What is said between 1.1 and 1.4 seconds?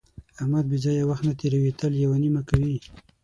نه